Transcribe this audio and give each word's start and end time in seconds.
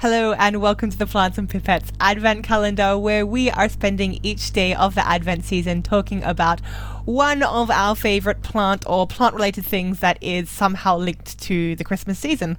Hello, 0.00 0.32
and 0.34 0.60
welcome 0.60 0.90
to 0.90 0.96
the 0.96 1.08
Plants 1.08 1.38
and 1.38 1.48
Pipettes 1.48 1.90
Advent 1.98 2.44
Calendar, 2.44 2.96
where 2.96 3.26
we 3.26 3.50
are 3.50 3.68
spending 3.68 4.20
each 4.22 4.52
day 4.52 4.72
of 4.72 4.94
the 4.94 5.04
Advent 5.04 5.44
season 5.44 5.82
talking 5.82 6.22
about 6.22 6.60
one 7.04 7.42
of 7.42 7.68
our 7.68 7.96
favorite 7.96 8.40
plant 8.40 8.84
or 8.86 9.08
plant 9.08 9.34
related 9.34 9.64
things 9.64 9.98
that 9.98 10.16
is 10.20 10.48
somehow 10.48 10.96
linked 10.96 11.40
to 11.40 11.74
the 11.74 11.82
Christmas 11.82 12.16
season. 12.16 12.58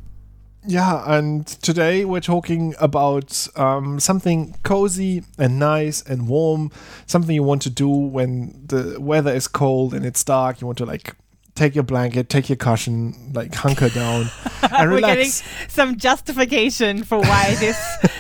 Yeah, 0.68 1.02
and 1.07 1.47
today 1.47 2.04
we're 2.04 2.20
talking 2.20 2.75
about 2.78 3.47
um, 3.56 4.01
something 4.01 4.57
cozy 4.64 5.24
and 5.37 5.57
nice 5.57 6.01
and 6.01 6.28
warm, 6.28 6.71
something 7.06 7.33
you 7.33 7.43
want 7.43 7.61
to 7.61 7.69
do 7.69 7.87
when 7.87 8.65
the 8.65 9.00
weather 9.00 9.32
is 9.33 9.47
cold 9.47 9.93
and 9.93 10.06
it's 10.06 10.25
dark. 10.25 10.60
You 10.60 10.68
want 10.68 10.79
to 10.79 10.86
like 10.86 11.15
take 11.59 11.75
your 11.75 11.83
blanket, 11.83 12.29
take 12.29 12.47
your 12.49 12.55
cushion, 12.55 13.13
like 13.33 13.54
hunker 13.54 13.89
down 13.89 14.29
and 14.61 14.89
We're 14.89 15.01
getting 15.01 15.18
relax. 15.18 15.43
some 15.68 15.97
justification 15.97 17.04
for 17.04 17.19
why 17.19 17.55
this 17.59 17.77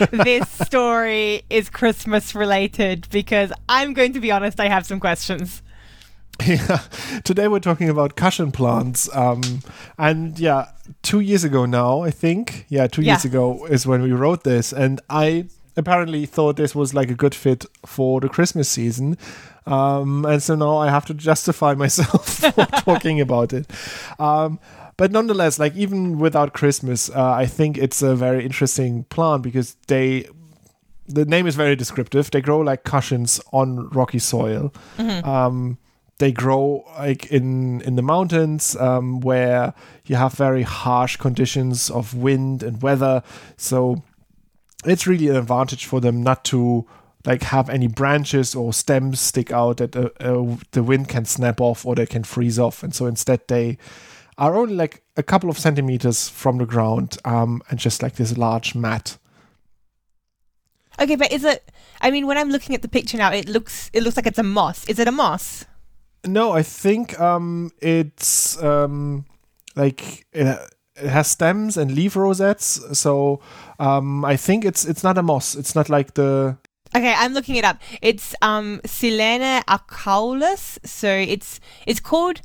this 0.11 0.49
story 0.49 1.43
is 1.49 1.69
Christmas 1.69 2.35
related 2.35 3.07
because 3.09 3.53
I'm 3.69 3.93
going 3.93 4.11
to 4.13 4.19
be 4.19 4.29
honest, 4.29 4.59
I 4.59 4.67
have 4.67 4.85
some 4.85 4.99
questions. 4.99 5.61
yeah. 6.45 6.79
Today 7.23 7.47
we're 7.47 7.59
talking 7.59 7.89
about 7.89 8.15
cushion 8.17 8.51
plants. 8.51 9.09
Um, 9.15 9.61
and 9.97 10.37
yeah, 10.37 10.71
two 11.01 11.21
years 11.21 11.43
ago 11.45 11.65
now, 11.65 12.01
I 12.01 12.11
think. 12.11 12.65
Yeah, 12.69 12.87
two 12.87 13.01
years 13.01 13.25
ago 13.25 13.65
is 13.67 13.87
when 13.87 14.01
we 14.01 14.11
wrote 14.11 14.43
this, 14.43 14.73
and 14.73 15.01
I 15.09 15.47
apparently 15.77 16.25
thought 16.25 16.55
this 16.57 16.75
was 16.75 16.93
like 16.93 17.09
a 17.09 17.15
good 17.15 17.33
fit 17.33 17.65
for 17.85 18.19
the 18.19 18.29
Christmas 18.29 18.69
season. 18.69 19.17
Um, 19.65 20.25
and 20.25 20.41
so 20.41 20.55
now 20.55 20.77
I 20.77 20.89
have 20.89 21.05
to 21.05 21.13
justify 21.13 21.73
myself 21.85 22.27
for 22.27 22.51
talking 22.81 23.21
about 23.21 23.53
it. 23.53 23.69
Um, 24.19 24.59
but 24.97 25.11
nonetheless, 25.11 25.59
like 25.59 25.75
even 25.75 26.19
without 26.19 26.53
Christmas, 26.53 27.09
uh, 27.09 27.31
I 27.31 27.45
think 27.45 27.77
it's 27.77 28.01
a 28.01 28.15
very 28.15 28.43
interesting 28.43 29.05
plant 29.05 29.43
because 29.43 29.77
they 29.87 30.27
the 31.07 31.25
name 31.25 31.47
is 31.47 31.55
very 31.55 31.75
descriptive. 31.75 32.29
They 32.31 32.41
grow 32.41 32.59
like 32.59 32.83
cushions 32.83 33.41
on 33.51 33.89
rocky 33.89 34.19
soil. 34.19 34.73
Um, 34.97 35.77
they 36.19 36.31
grow 36.31 36.83
like 36.97 37.25
in 37.31 37.81
in 37.81 37.95
the 37.95 38.01
mountains 38.01 38.75
um, 38.75 39.21
where 39.21 39.73
you 40.05 40.17
have 40.17 40.33
very 40.33 40.63
harsh 40.63 41.15
conditions 41.15 41.89
of 41.89 42.13
wind 42.13 42.61
and 42.61 42.81
weather. 42.81 43.23
So 43.55 44.03
it's 44.85 45.07
really 45.07 45.29
an 45.29 45.35
advantage 45.35 45.85
for 45.85 45.99
them 45.99 46.21
not 46.21 46.43
to 46.45 46.85
like 47.25 47.43
have 47.43 47.69
any 47.69 47.87
branches 47.87 48.55
or 48.55 48.73
stems 48.73 49.19
stick 49.19 49.51
out 49.51 49.77
that 49.77 49.95
uh, 49.95 50.09
uh, 50.19 50.55
the 50.71 50.83
wind 50.83 51.09
can 51.09 51.25
snap 51.25 51.59
off 51.59 51.85
or 51.85 51.95
they 51.95 52.05
can 52.05 52.23
freeze 52.23 52.57
off. 52.57 52.81
And 52.83 52.95
so 52.95 53.05
instead 53.05 53.41
they 53.47 53.77
are 54.37 54.55
only 54.55 54.75
like 54.75 55.03
a 55.17 55.23
couple 55.23 55.49
of 55.49 55.57
centimeters 55.57 56.29
from 56.29 56.57
the 56.57 56.65
ground 56.65 57.17
um, 57.25 57.61
and 57.69 57.77
just 57.77 58.01
like 58.01 58.15
this 58.15 58.37
large 58.37 58.73
mat. 58.73 59.17
Okay, 60.99 61.15
but 61.15 61.31
is 61.31 61.43
it 61.43 61.71
I 62.01 62.11
mean 62.11 62.27
when 62.27 62.37
I'm 62.37 62.49
looking 62.49 62.75
at 62.75 62.81
the 62.81 62.87
picture 62.87 63.17
now 63.17 63.31
it 63.31 63.49
looks 63.49 63.89
it 63.93 64.03
looks 64.03 64.15
like 64.15 64.27
it's 64.27 64.39
a 64.39 64.43
moss. 64.43 64.87
Is 64.87 64.99
it 64.99 65.07
a 65.07 65.11
moss? 65.11 65.65
No, 66.25 66.51
I 66.51 66.63
think 66.63 67.19
um, 67.19 67.71
it's 67.81 68.61
um, 68.61 69.25
like 69.75 70.25
it, 70.33 70.59
it 70.95 71.07
has 71.07 71.27
stems 71.27 71.77
and 71.77 71.91
leaf 71.91 72.15
rosettes. 72.15 72.81
So 72.97 73.39
um, 73.79 74.25
I 74.25 74.35
think 74.35 74.65
it's 74.65 74.85
it's 74.85 75.03
not 75.03 75.17
a 75.17 75.23
moss. 75.23 75.55
It's 75.55 75.75
not 75.75 75.89
like 75.89 76.15
the 76.15 76.57
Okay, 76.95 77.13
I'm 77.15 77.33
looking 77.33 77.55
it 77.55 77.63
up. 77.63 77.77
It's 78.01 78.35
um 78.41 78.81
Silene 78.83 79.63
acaulis, 79.65 80.79
So 80.85 81.07
it's 81.09 81.59
it's 81.85 81.99
called 81.99 82.41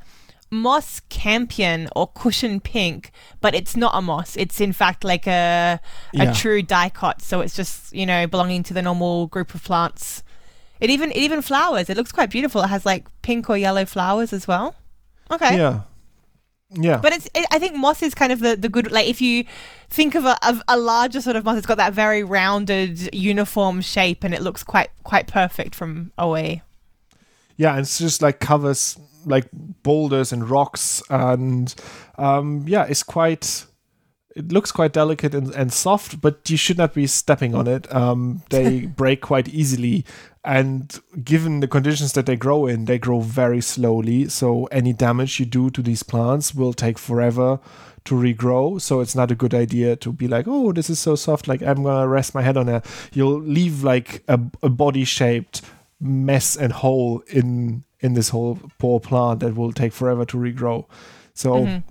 moss 0.51 1.01
campion 1.09 1.89
or 1.97 2.07
cushion 2.09 2.61
pink, 2.61 3.11
but 3.41 3.55
it's 3.55 3.77
not 3.77 3.93
a 3.95 4.03
moss. 4.03 4.37
It's 4.37 4.61
in 4.61 4.73
fact 4.73 5.03
like 5.03 5.27
a 5.27 5.81
a 6.15 6.25
Yeah. 6.25 6.33
true 6.33 6.63
dicot. 6.63 7.23
So 7.23 7.41
it's 7.41 7.57
just 7.57 7.93
you 7.95 8.07
know 8.07 8.27
belonging 8.27 8.63
to 8.65 8.75
the 8.75 8.83
normal 8.83 9.27
group 9.29 9.55
of 9.55 9.65
plants. 9.65 10.23
It 10.81 10.91
even 10.91 11.11
it 11.11 11.19
even 11.19 11.41
flowers. 11.43 11.89
It 11.89 11.97
looks 11.97 12.13
quite 12.13 12.31
beautiful. 12.31 12.63
It 12.63 12.69
has 12.69 12.85
like 12.85 13.07
pink 13.23 13.49
or 13.49 13.57
yellow 13.57 13.85
flowers 13.87 14.33
as 14.33 14.47
well. 14.47 14.75
Okay. 15.31 15.57
yeah 15.57 15.81
yeah 16.77 16.99
But 16.99 17.13
it's 17.13 17.27
it, 17.35 17.47
I 17.51 17.59
think 17.59 17.77
moss 17.77 18.03
is 18.03 18.15
kind 18.15 18.33
of 18.33 18.41
the, 18.41 18.57
the 18.57 18.69
good 18.69 18.91
like 18.91 19.07
if 19.09 19.21
you 19.21 19.45
think 19.91 20.15
of 20.15 20.25
a, 20.25 20.37
of 20.47 20.63
a 20.69 20.77
larger 20.77 21.21
sort 21.21 21.37
of 21.37 21.45
moss, 21.45 21.57
it's 21.57 21.67
got 21.67 21.77
that 21.77 21.93
very 21.93 22.23
rounded, 22.25 23.15
uniform 23.15 23.81
shape, 23.81 24.25
and 24.25 24.35
it 24.35 24.43
looks 24.43 24.63
quite 24.63 24.91
quite 25.05 25.27
perfect 25.27 25.75
from 25.75 26.13
away. 26.19 26.63
yeah. 27.57 27.73
And 27.73 27.81
it's 27.81 27.99
just 27.99 28.23
like 28.23 28.41
covers 28.41 28.99
like 29.27 29.49
boulders 29.83 30.33
and 30.33 30.49
rocks 30.49 31.03
and 31.11 31.75
um, 32.19 32.65
yeah, 32.67 32.85
it's 32.89 33.03
quite. 33.03 33.67
It 34.35 34.53
looks 34.53 34.73
quite 34.73 34.93
delicate 34.93 35.35
and, 35.35 35.55
and 35.55 35.73
soft, 35.73 36.21
but 36.21 36.49
you 36.51 36.57
should 36.57 36.79
not 36.79 36.95
be 36.95 37.07
stepping 37.07 37.55
on 37.55 37.69
it. 37.69 37.93
Um, 37.95 38.43
they 38.51 38.81
break 39.03 39.21
quite 39.21 39.49
easily, 39.49 40.05
and 40.45 41.01
given 41.23 41.61
the 41.61 41.69
conditions 41.69 42.13
that 42.13 42.27
they 42.27 42.37
grow 42.37 42.67
in, 42.67 42.85
they 42.85 42.99
grow 42.99 43.21
very 43.21 43.61
slowly. 43.61 44.29
So 44.29 44.67
any 44.67 44.93
damage 44.93 45.41
you 45.41 45.47
do 45.47 45.71
to 45.71 45.83
these 45.83 46.03
plants 46.03 46.55
will 46.55 46.73
take 46.73 46.99
forever 46.99 47.61
to 48.05 48.15
regrow. 48.15 48.81
So 48.81 49.01
it's 49.01 49.15
not 49.15 49.31
a 49.31 49.35
good 49.35 49.55
idea 49.55 49.97
to 49.97 50.13
be 50.13 50.29
like, 50.29 50.47
oh, 50.47 50.73
this 50.73 50.91
is 50.91 50.99
so 50.99 51.15
soft. 51.15 51.49
Like 51.49 51.63
I'm 51.63 51.83
gonna 51.83 52.07
rest 52.07 52.35
my 52.35 52.43
head 52.43 52.57
on 52.57 52.69
it. 52.69 52.85
You'll 53.13 53.41
leave 53.41 53.83
like 53.83 54.23
a, 54.29 54.39
a 54.63 54.69
body 54.69 55.05
shaped 55.05 55.63
mess 56.01 56.57
and 56.57 56.73
hole 56.73 57.23
in 57.29 57.85
in 58.01 58.13
this 58.13 58.29
whole 58.29 58.59
poor 58.79 59.01
plant 59.01 59.41
that 59.41 59.55
will 59.55 59.73
take 59.73 59.93
forever 59.93 60.27
to 60.27 60.37
regrow. 60.37 60.85
So 61.33 61.83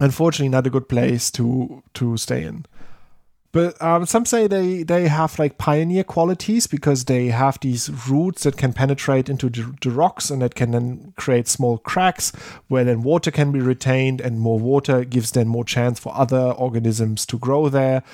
unfortunately 0.00 0.48
not 0.48 0.66
a 0.66 0.70
good 0.70 0.88
place 0.88 1.30
to 1.32 1.82
to 1.94 2.16
stay 2.16 2.42
in. 2.42 2.64
But 3.52 3.82
um, 3.82 4.06
some 4.06 4.24
say 4.26 4.46
they 4.46 4.84
they 4.84 5.08
have 5.08 5.38
like 5.38 5.58
pioneer 5.58 6.04
qualities 6.04 6.68
because 6.68 7.06
they 7.06 7.26
have 7.26 7.58
these 7.60 7.90
roots 8.08 8.44
that 8.44 8.56
can 8.56 8.72
penetrate 8.72 9.28
into 9.28 9.50
the, 9.50 9.74
the 9.82 9.90
rocks 9.90 10.30
and 10.30 10.40
that 10.42 10.54
can 10.54 10.70
then 10.70 11.12
create 11.16 11.48
small 11.48 11.78
cracks 11.78 12.30
where 12.68 12.84
then 12.84 13.02
water 13.02 13.32
can 13.32 13.50
be 13.50 13.60
retained 13.60 14.20
and 14.20 14.38
more 14.38 14.58
water 14.58 15.04
gives 15.04 15.32
then 15.32 15.48
more 15.48 15.64
chance 15.64 15.98
for 15.98 16.16
other 16.16 16.52
organisms 16.52 17.26
to 17.26 17.38
grow 17.38 17.68
there. 17.68 18.04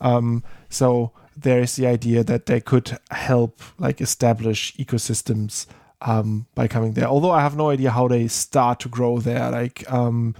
Um, 0.00 0.42
so 0.70 1.12
there 1.36 1.60
is 1.60 1.76
the 1.76 1.86
idea 1.86 2.24
that 2.24 2.46
they 2.46 2.60
could 2.60 2.98
help 3.10 3.60
like 3.78 4.00
establish 4.00 4.74
ecosystems 4.76 5.66
um, 6.00 6.46
by 6.54 6.68
coming 6.68 6.94
there. 6.94 7.06
Although 7.06 7.32
I 7.32 7.42
have 7.42 7.56
no 7.56 7.68
idea 7.68 7.90
how 7.90 8.08
they 8.08 8.28
start 8.28 8.80
to 8.80 8.88
grow 8.88 9.18
there. 9.18 9.50
Like 9.50 9.90
um, 9.92 10.34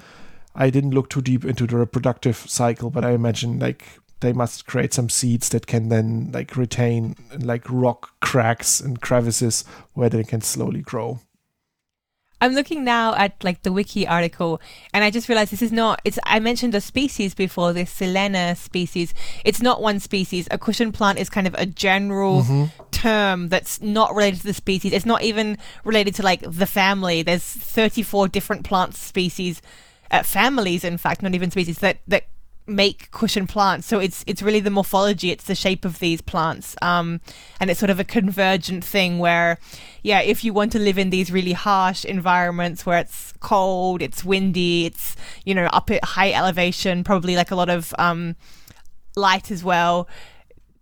I 0.56 0.70
didn't 0.70 0.92
look 0.92 1.10
too 1.10 1.20
deep 1.20 1.44
into 1.44 1.66
the 1.66 1.76
reproductive 1.76 2.36
cycle, 2.36 2.90
but 2.90 3.04
I 3.04 3.10
imagine 3.10 3.58
like 3.58 3.84
they 4.20 4.32
must 4.32 4.66
create 4.66 4.94
some 4.94 5.10
seeds 5.10 5.50
that 5.50 5.66
can 5.66 5.90
then 5.90 6.30
like 6.32 6.56
retain 6.56 7.14
like 7.38 7.64
rock 7.68 8.18
cracks 8.20 8.80
and 8.80 9.00
crevices 9.00 9.64
where 9.92 10.08
they 10.08 10.24
can 10.24 10.40
slowly 10.40 10.80
grow. 10.80 11.20
I'm 12.40 12.52
looking 12.52 12.84
now 12.84 13.14
at 13.14 13.42
like 13.42 13.62
the 13.62 13.72
wiki 13.72 14.06
article, 14.06 14.60
and 14.92 15.02
I 15.02 15.10
just 15.10 15.28
realized 15.28 15.52
this 15.52 15.62
is 15.62 15.72
not. 15.72 16.00
It's 16.04 16.18
I 16.24 16.38
mentioned 16.38 16.74
a 16.74 16.80
species 16.80 17.34
before, 17.34 17.72
this 17.72 17.94
Silene 17.94 18.56
species. 18.56 19.14
It's 19.44 19.62
not 19.62 19.80
one 19.80 20.00
species. 20.00 20.46
A 20.50 20.58
cushion 20.58 20.92
plant 20.92 21.18
is 21.18 21.30
kind 21.30 21.46
of 21.46 21.54
a 21.54 21.64
general 21.64 22.42
mm-hmm. 22.42 22.64
term 22.90 23.48
that's 23.48 23.80
not 23.80 24.14
related 24.14 24.40
to 24.40 24.46
the 24.46 24.54
species. 24.54 24.92
It's 24.92 25.06
not 25.06 25.22
even 25.22 25.56
related 25.84 26.14
to 26.16 26.22
like 26.22 26.42
the 26.42 26.66
family. 26.66 27.22
There's 27.22 27.42
34 27.42 28.28
different 28.28 28.64
plant 28.64 28.94
species, 28.94 29.62
uh, 30.10 30.22
families, 30.22 30.84
in 30.84 30.98
fact, 30.98 31.22
not 31.22 31.34
even 31.34 31.50
species 31.50 31.78
that 31.78 31.98
that 32.08 32.24
make 32.68 33.12
cushion 33.12 33.46
plants. 33.46 33.86
So 33.86 34.00
it's 34.00 34.24
it's 34.26 34.42
really 34.42 34.58
the 34.60 34.70
morphology, 34.70 35.30
it's 35.30 35.44
the 35.44 35.54
shape 35.54 35.84
of 35.84 35.98
these 36.00 36.20
plants, 36.20 36.74
um, 36.82 37.20
and 37.60 37.70
it's 37.70 37.78
sort 37.78 37.90
of 37.90 38.00
a 38.00 38.04
convergent 38.04 38.84
thing 38.84 39.18
where, 39.18 39.58
yeah, 40.02 40.20
if 40.20 40.42
you 40.42 40.52
want 40.52 40.72
to 40.72 40.78
live 40.80 40.98
in 40.98 41.10
these 41.10 41.30
really 41.30 41.52
harsh 41.52 42.04
environments 42.04 42.84
where 42.84 42.98
it's 42.98 43.32
cold, 43.40 44.02
it's 44.02 44.24
windy, 44.24 44.86
it's 44.86 45.14
you 45.44 45.54
know 45.54 45.66
up 45.66 45.90
at 45.90 46.04
high 46.04 46.32
elevation, 46.32 47.04
probably 47.04 47.36
like 47.36 47.50
a 47.52 47.56
lot 47.56 47.68
of 47.68 47.94
um, 47.98 48.34
light 49.16 49.50
as 49.50 49.62
well. 49.62 50.08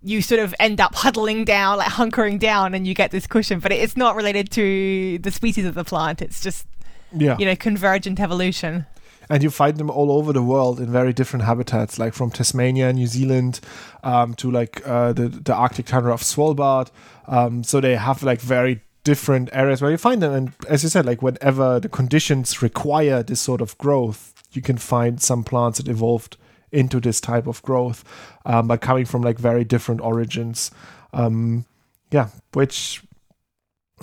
You 0.06 0.20
sort 0.20 0.40
of 0.40 0.54
end 0.60 0.80
up 0.80 0.94
huddling 0.94 1.44
down, 1.46 1.78
like 1.78 1.88
hunkering 1.92 2.38
down, 2.38 2.74
and 2.74 2.86
you 2.86 2.94
get 2.94 3.10
this 3.10 3.26
cushion. 3.26 3.58
But 3.58 3.72
it's 3.72 3.96
not 3.96 4.16
related 4.16 4.50
to 4.52 5.18
the 5.18 5.30
species 5.30 5.64
of 5.64 5.74
the 5.74 5.84
plant. 5.84 6.20
It's 6.22 6.40
just 6.42 6.66
Yeah. 7.12 7.36
you 7.38 7.46
know 7.46 7.56
convergent 7.56 8.20
evolution. 8.20 8.86
And 9.28 9.42
you 9.42 9.50
find 9.50 9.78
them 9.78 9.90
all 9.90 10.12
over 10.12 10.32
the 10.32 10.42
world 10.42 10.80
in 10.80 10.90
very 10.90 11.12
different 11.12 11.44
habitats, 11.44 11.98
like 11.98 12.14
from 12.14 12.30
Tasmania, 12.30 12.92
New 12.92 13.06
Zealand, 13.06 13.60
um, 14.02 14.34
to 14.34 14.50
like 14.50 14.86
uh, 14.86 15.12
the 15.12 15.28
the 15.28 15.54
Arctic 15.54 15.86
tundra 15.86 16.12
of 16.12 16.22
Svalbard. 16.22 16.90
Um, 17.26 17.64
so 17.64 17.80
they 17.80 17.96
have 17.96 18.22
like 18.22 18.40
very 18.40 18.82
different 19.02 19.50
areas 19.52 19.82
where 19.82 19.90
you 19.90 19.98
find 19.98 20.22
them, 20.22 20.32
and 20.32 20.52
as 20.68 20.82
you 20.82 20.88
said, 20.88 21.06
like 21.06 21.22
whenever 21.22 21.80
the 21.80 21.88
conditions 21.88 22.62
require 22.62 23.22
this 23.22 23.40
sort 23.40 23.60
of 23.60 23.76
growth, 23.78 24.34
you 24.52 24.62
can 24.62 24.78
find 24.78 25.20
some 25.20 25.44
plants 25.44 25.78
that 25.78 25.88
evolved 25.88 26.36
into 26.72 27.00
this 27.00 27.20
type 27.20 27.46
of 27.46 27.62
growth, 27.62 28.04
um, 28.44 28.66
but 28.66 28.80
coming 28.80 29.04
from 29.04 29.22
like 29.22 29.38
very 29.38 29.64
different 29.64 30.00
origins. 30.00 30.70
Um, 31.12 31.64
yeah, 32.10 32.28
which 32.52 33.02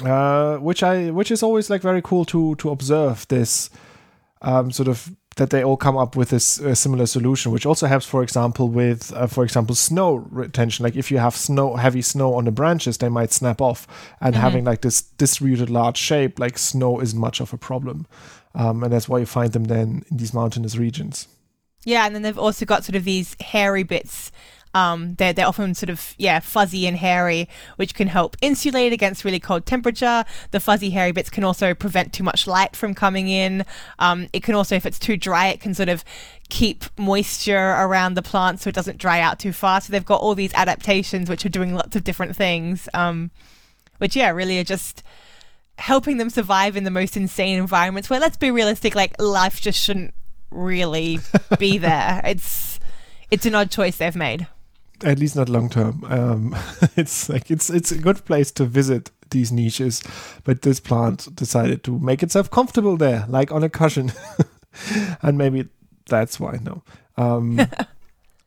uh, 0.04 0.58
which 0.58 0.84
I 0.84 1.12
which 1.12 1.32
is 1.32 1.44
always 1.44 1.70
like 1.70 1.82
very 1.82 2.02
cool 2.02 2.26
to 2.26 2.56
to 2.56 2.70
observe 2.70 3.28
this 3.28 3.70
um, 4.42 4.72
sort 4.72 4.88
of 4.88 5.12
that 5.38 5.50
they 5.50 5.64
all 5.64 5.78
come 5.78 5.98
up 5.98 6.18
with 6.18 6.30
this 6.30 6.60
uh, 6.60 6.76
similar 6.76 7.06
solution, 7.06 7.54
which 7.54 7.66
also 7.66 7.88
helps, 7.88 8.06
for 8.06 8.22
example, 8.22 8.68
with, 8.68 9.14
uh, 9.14 9.28
for 9.28 9.46
example, 9.46 9.74
snow 9.74 10.16
retention. 10.30 10.84
Like 10.84 10.98
if 10.98 11.10
you 11.10 11.20
have 11.20 11.36
snow, 11.36 11.78
heavy 11.78 12.02
snow 12.02 12.34
on 12.34 12.44
the 12.46 12.52
branches, 12.52 12.98
they 12.98 13.08
might 13.08 13.32
snap 13.32 13.62
off. 13.62 13.88
And 14.20 14.34
Mm-hmm. 14.34 14.42
having 14.42 14.66
like 14.66 14.82
this 14.82 15.02
distributed 15.02 15.70
large 15.70 15.98
shape, 15.98 16.38
like 16.38 16.58
snow, 16.58 17.00
isn't 17.02 17.18
much 17.18 17.40
of 17.40 17.54
a 17.54 17.58
problem. 17.58 18.08
Um, 18.54 18.84
and 18.84 18.92
that's 18.92 19.08
why 19.08 19.20
you 19.20 19.26
find 19.26 19.54
them 19.54 19.64
then 19.66 20.04
in 20.12 20.18
these 20.18 20.34
mountainous 20.34 20.76
regions. 20.76 21.30
Yeah, 21.86 22.06
and 22.06 22.14
then 22.14 22.24
they've 22.24 22.38
also 22.38 22.66
got 22.66 22.84
sort 22.84 22.98
of 22.98 23.06
these 23.06 23.36
hairy 23.40 23.84
bits. 23.84 24.32
Um, 24.74 25.16
they're 25.16 25.34
they're 25.34 25.48
often 25.48 25.74
sort 25.74 25.90
of 25.90 26.16
yeah 26.18 26.40
fuzzy 26.40 26.88
and 26.88 26.98
hairy, 26.98 27.48
which 27.76 27.94
can 27.94 28.08
help 28.08 28.38
insulate 28.42 28.94
against 28.94 29.26
really 29.26 29.40
cold 29.40 29.66
temperature. 29.66 30.24
The 30.52 30.60
fuzzy 30.60 30.92
hairy 30.92 31.12
bits 31.12 31.30
can 31.30 31.44
also 31.44 31.74
prevent 31.74 32.14
too 32.14 32.24
much 32.24 32.48
light 32.48 32.76
from 32.76 32.94
coming 32.94 33.28
in. 33.28 33.66
Um, 34.00 34.28
it 34.34 34.44
can 34.44 34.56
also, 34.56 34.76
if 34.76 34.86
it's 34.86 35.00
too 35.00 35.18
dry, 35.18 35.48
it 35.48 35.60
can 35.60 35.74
sort 35.74 35.90
of 35.90 36.04
keep 36.50 36.86
moisture 36.98 37.72
around 37.72 38.16
the 38.16 38.22
plant 38.22 38.60
so 38.60 38.70
it 38.70 38.76
doesn't 38.76 38.98
dry 38.98 39.20
out 39.20 39.40
too 39.40 39.54
fast. 39.54 39.88
So 39.88 39.92
they've 39.92 40.06
got 40.06 40.22
all 40.22 40.36
these 40.36 40.54
adaptations 40.54 41.30
which 41.30 41.46
are 41.46 41.50
doing 41.50 41.74
lots 41.74 41.96
of 41.96 42.04
different 42.04 42.36
things. 42.36 42.88
Um, 42.94 43.32
which 43.98 44.16
yeah, 44.16 44.32
really 44.32 44.60
are 44.60 44.64
just 44.64 45.04
helping 45.82 46.18
them 46.18 46.30
survive 46.30 46.78
in 46.78 46.84
the 46.84 46.92
most 46.92 47.18
insane 47.18 47.58
environments 47.58 48.10
where 48.10 48.20
let's 48.20 48.38
be 48.38 48.52
realistic 48.52 48.94
like 48.94 49.20
life 49.20 49.60
just 49.60 49.82
shouldn't 49.82 50.14
really 50.52 51.18
be 51.58 51.78
there 51.80 52.22
it's 52.24 52.80
it's 53.32 53.46
an 53.46 53.56
odd 53.56 53.72
choice 53.72 53.98
they've 53.98 54.16
made 54.16 54.48
At 55.04 55.20
least 55.20 55.36
not 55.36 55.50
long 55.50 55.70
term. 55.70 56.04
Um, 56.08 56.56
it's 56.96 57.30
like 57.30 57.50
it's 57.50 57.70
it's 57.70 57.92
a 57.92 57.98
good 57.98 58.24
place 58.26 58.52
to 58.52 58.66
visit 58.66 59.12
these 59.32 59.52
niches, 59.52 60.04
but 60.44 60.62
this 60.62 60.80
plant 60.80 61.36
decided 61.36 61.84
to 61.86 61.98
make 62.00 62.22
itself 62.22 62.52
comfortable 62.52 62.98
there, 62.98 63.26
like 63.28 63.52
on 63.52 63.64
a 63.64 63.70
cushion, 63.70 64.12
and 65.22 65.38
maybe 65.38 65.68
that's 66.08 66.40
why. 66.40 66.60
No. 66.62 66.84
Um, 67.18 67.60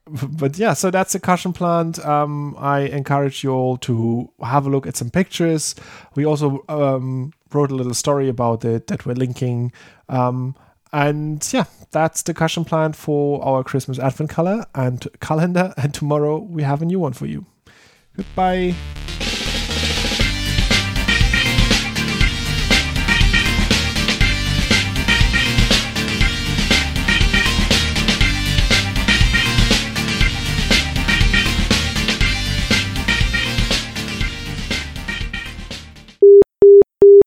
but 0.06 0.58
yeah, 0.58 0.74
so 0.74 0.90
that's 0.90 1.14
a 1.14 1.20
cushion 1.20 1.52
plant. 1.52 2.04
Um, 2.04 2.54
I 2.58 2.80
encourage 2.80 3.42
you 3.42 3.50
all 3.50 3.76
to 3.78 4.30
have 4.42 4.66
a 4.66 4.70
look 4.70 4.86
at 4.86 4.96
some 4.96 5.10
pictures. 5.10 5.74
We 6.14 6.24
also 6.24 6.64
um, 6.68 7.32
wrote 7.52 7.70
a 7.70 7.74
little 7.74 7.94
story 7.94 8.28
about 8.28 8.64
it 8.64 8.86
that 8.88 9.06
we're 9.06 9.14
linking. 9.14 9.72
Um, 10.08 10.54
and 10.94 11.46
yeah, 11.52 11.64
that's 11.90 12.22
the 12.22 12.32
cushion 12.32 12.64
plant 12.64 12.94
for 12.94 13.44
our 13.44 13.64
Christmas 13.64 13.98
advent 13.98 14.30
color 14.30 14.64
and 14.76 15.06
calendar. 15.20 15.74
And 15.76 15.92
tomorrow 15.92 16.38
we 16.38 16.62
have 16.62 16.82
a 16.82 16.84
new 16.84 17.00
one 17.00 17.12
for 17.12 17.26
you. 17.26 17.46
Goodbye. 18.16 18.76